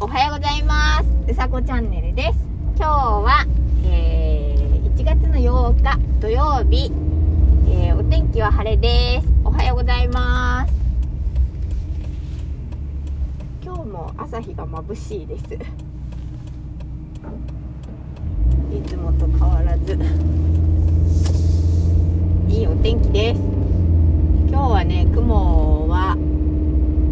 [0.00, 1.08] おはようございます。
[1.28, 2.38] うさこチャンネルです。
[2.76, 3.44] 今日は、
[3.84, 6.92] えー、1月の8日土曜日、
[7.68, 9.28] えー、お天気は晴れです。
[9.42, 10.72] おはようございます。
[13.64, 15.44] 今日も朝日が眩しいです。
[15.54, 15.58] い
[18.86, 19.98] つもと変わらず。
[22.48, 23.40] いいお天気です。
[24.48, 26.16] 今日はね雲は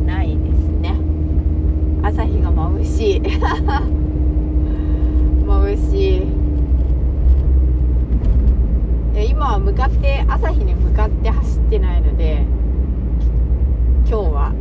[0.06, 0.96] ないですね
[2.02, 3.20] 朝日が眩しい。
[5.46, 6.22] 眩しい。
[9.30, 12.44] 今は向かって朝日に向かって走ってないので
[14.08, 14.52] 今日は。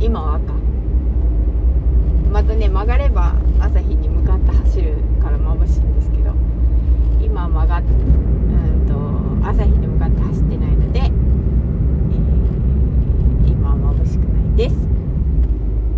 [0.00, 0.52] 今は赤
[2.30, 6.30] またね曲がれば朝日に向かって走るから眩しいんですけど
[7.20, 8.94] 今曲がっうんと
[9.48, 14.88] 朝日に向かってないので、えー、今は眩しくないです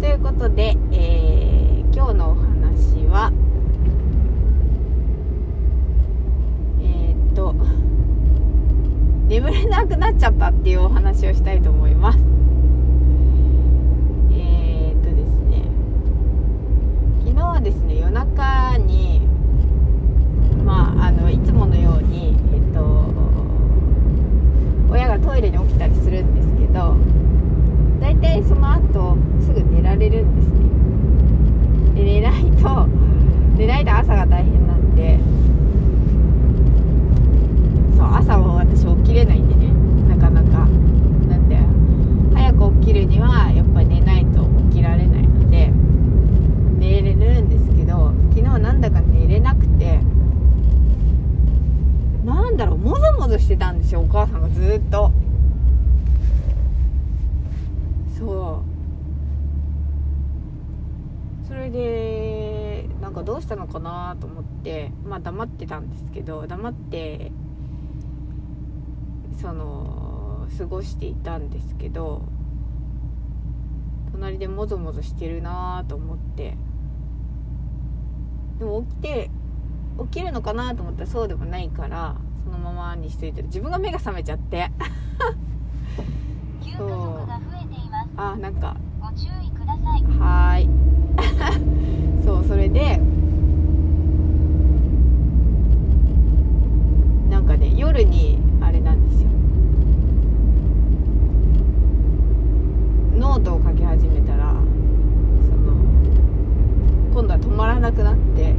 [0.01, 3.30] ということで、えー、今日のお話は
[6.80, 7.55] えー、っと
[9.29, 10.10] 眠れなくな
[10.41, 12.19] ったっていうお話をしたいと思います。
[14.33, 15.65] えー、っとですね。
[17.27, 19.21] 昨日はですね夜中に
[20.65, 23.13] まああのいつものようにえっと
[24.91, 26.96] 親がトイレに起きたりするんですけど
[28.01, 30.71] 大体その後すぐ寝られるんですね。
[32.02, 32.87] で寝ないと
[33.59, 35.18] 寝ないと朝が大変なんで
[37.95, 39.71] そう朝は私起きれないんでね
[40.09, 40.66] なかなか
[41.29, 41.59] なんで
[42.91, 45.71] 早く起きるにはやっぱり寝ないと起きられないので
[46.79, 50.01] 寝れるんですけど昨日なんだか寝れなくて
[52.24, 55.13] なんだろうもぞもぞしてたんですよお母さんがずっと。
[58.18, 58.63] そ
[61.46, 61.49] う。
[61.49, 67.33] それでなんかどうしたのかなと思ってまあ黙ってたんですけど黙って
[69.41, 72.22] その過ごしていたんですけど
[74.21, 76.57] 隣でもぞもぞしてるなと思って。
[78.59, 79.31] でも起きて
[80.13, 84.71] 起きるのかなと思ったらそうでもないからそのままにしといて自分が目が覚めちゃって。
[86.77, 86.91] そう。
[88.17, 88.77] あなんか。
[90.21, 90.69] はーい
[92.25, 93.01] そうそれで
[97.29, 99.29] なんかね夜にあれなんですよ
[103.19, 105.73] ノートを書き始めたらその
[107.13, 108.55] 今度は止まらなくなって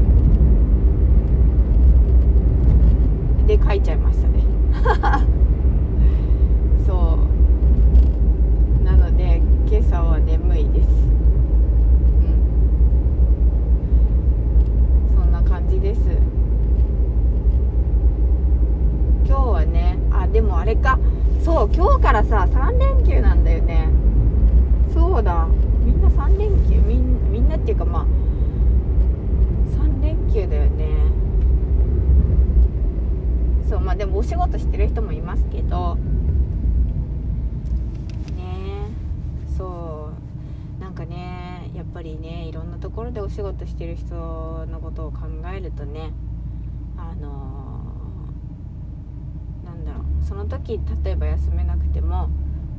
[3.45, 4.43] で書いちゃいましたね。
[6.87, 7.19] そ
[8.79, 8.83] う。
[8.83, 10.87] なので今朝は眠いです。
[15.09, 15.15] うん。
[15.15, 16.01] そんな感じです。
[19.27, 20.97] 今日はねあでもあれか。
[21.39, 23.89] そう今日からさ3連休なんだよね。
[24.93, 25.47] そうだ。
[25.83, 28.05] みんな3連休みんみんなっていうかまあ
[30.31, 30.85] 3連休だよね。
[33.69, 35.95] そうまあでもお仕事してる人もいますけど。
[38.35, 38.87] ね。
[39.57, 40.09] そ
[40.79, 40.81] う。
[40.81, 45.19] なんかねやっぱりねいろんなところでお仕事してる人のことを考
[45.53, 46.11] えるとね
[46.97, 50.03] あのーなんだろう。
[50.25, 52.29] その時例えば休めなくても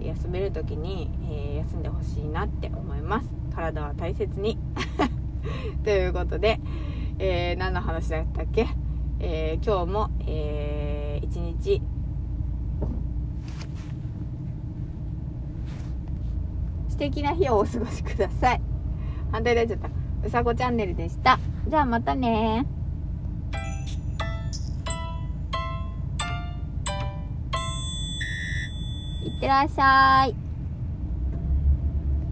[0.00, 3.28] 休める時に、えー休んでほしいなって思います。
[3.54, 4.58] 体は大切に。
[5.84, 6.60] ということで、
[7.18, 8.66] えー何の話だったっけ、
[9.20, 11.82] えー今日も、えー一日。
[16.88, 18.60] 素敵な日をお過ごしください。
[19.32, 19.90] 反対になっちゃった。
[20.26, 21.38] うさこチャンネルでした。
[21.66, 22.66] じゃあまたね。
[29.24, 30.51] いってらっしゃい。